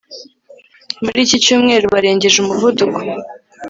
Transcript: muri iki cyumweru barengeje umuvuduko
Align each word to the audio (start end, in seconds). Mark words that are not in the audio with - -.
muri 1.03 1.19
iki 1.25 1.37
cyumweru 1.43 1.85
barengeje 1.93 2.37
umuvuduko 2.39 2.99